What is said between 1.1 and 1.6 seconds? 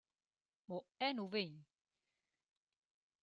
nu vegn…!